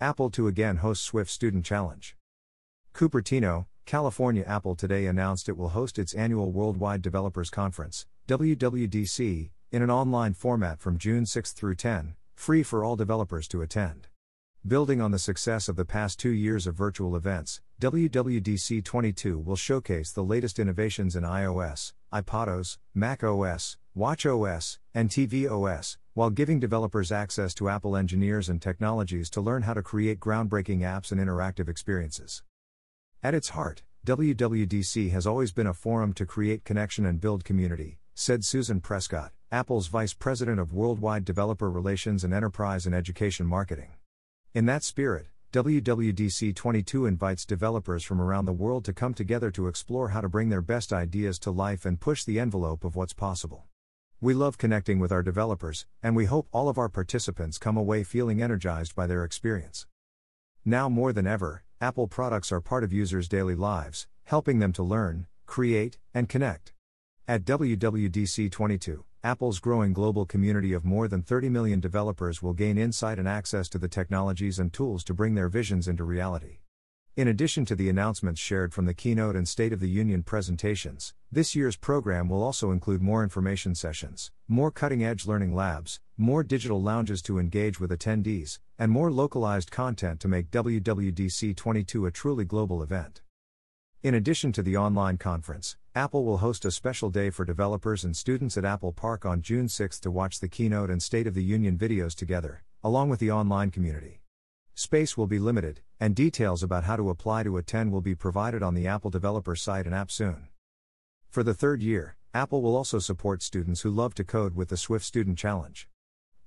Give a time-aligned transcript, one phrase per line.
[0.00, 2.14] Apple to again host Swift Student Challenge.
[2.92, 9.82] Cupertino, California Apple today announced it will host its annual Worldwide Developers Conference, WWDC, in
[9.82, 14.08] an online format from June 6 through 10, free for all developers to attend.
[14.66, 19.56] Building on the success of the past two years of virtual events, WWDC 22 will
[19.56, 27.54] showcase the latest innovations in iOS, iPadOS, macOS, watchOS, and tvOS, while giving developers access
[27.54, 32.42] to Apple engineers and technologies to learn how to create groundbreaking apps and interactive experiences.
[33.22, 37.98] At its heart, WWDC has always been a forum to create connection and build community,
[38.14, 43.92] said Susan Prescott, Apple's Vice President of Worldwide Developer Relations and Enterprise and Education Marketing.
[44.54, 49.68] In that spirit, WWDC 22 invites developers from around the world to come together to
[49.68, 53.14] explore how to bring their best ideas to life and push the envelope of what's
[53.14, 53.64] possible.
[54.18, 58.02] We love connecting with our developers, and we hope all of our participants come away
[58.02, 59.86] feeling energized by their experience.
[60.64, 64.82] Now more than ever, Apple products are part of users' daily lives, helping them to
[64.82, 66.72] learn, create, and connect.
[67.28, 72.78] At WWDC 22, Apple's growing global community of more than 30 million developers will gain
[72.78, 76.60] insight and access to the technologies and tools to bring their visions into reality.
[77.16, 81.14] In addition to the announcements shared from the keynote and State of the Union presentations,
[81.32, 86.42] this year's program will also include more information sessions, more cutting edge learning labs, more
[86.42, 92.10] digital lounges to engage with attendees, and more localized content to make WWDC 22 a
[92.10, 93.22] truly global event.
[94.02, 98.14] In addition to the online conference, Apple will host a special day for developers and
[98.14, 101.42] students at Apple Park on June 6 to watch the keynote and State of the
[101.42, 104.20] Union videos together, along with the online community.
[104.78, 108.62] Space will be limited, and details about how to apply to attend will be provided
[108.62, 110.48] on the Apple developer site and app soon.
[111.30, 114.76] For the third year, Apple will also support students who love to code with the
[114.76, 115.88] Swift Student Challenge.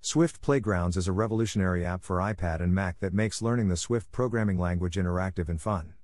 [0.02, 4.12] Swift Playgrounds is a revolutionary app for iPad and Mac that makes learning the Swift
[4.12, 5.96] programming language interactive and fun.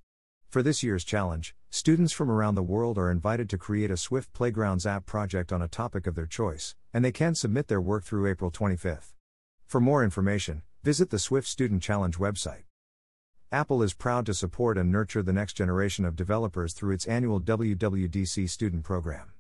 [0.50, 4.34] For this year's challenge, students from around the world are invited to create a Swift
[4.34, 8.04] Playgrounds app project on a topic of their choice, and they can submit their work
[8.04, 9.14] through April 25.
[9.68, 12.66] For more information, visit the Swift Student Challenge website.
[13.52, 17.42] Apple is proud to support and nurture the next generation of developers through its annual
[17.42, 19.32] WWDC student program.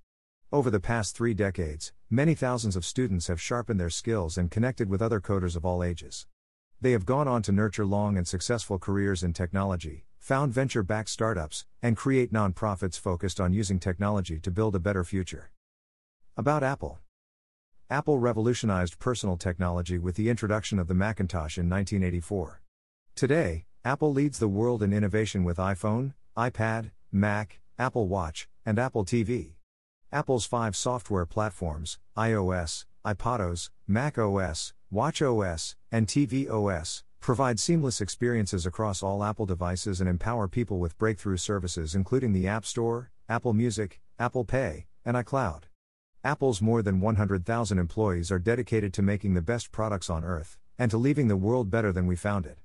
[0.52, 4.90] Over the past three decades, many thousands of students have sharpened their skills and connected
[4.90, 6.26] with other coders of all ages.
[6.82, 11.10] They have gone on to nurture long and successful careers in technology, found venture backed
[11.10, 15.52] startups, and create nonprofits focused on using technology to build a better future.
[16.36, 16.98] About Apple
[17.90, 22.62] Apple revolutionized personal technology with the introduction of the Macintosh in 1984.
[23.14, 29.06] Today, Apple leads the world in innovation with iPhone, iPad, Mac, Apple Watch, and Apple
[29.06, 29.54] TV.
[30.12, 39.24] Apple's five software platforms iOS, iPadOS, macOS, watchOS, and tvOS Provide seamless experiences across all
[39.24, 44.46] Apple devices and empower people with breakthrough services including the App Store, Apple Music, Apple
[44.46, 45.64] Pay, and iCloud.
[46.26, 50.90] Apple's more than 100,000 employees are dedicated to making the best products on earth, and
[50.90, 52.58] to leaving the world better than we found it.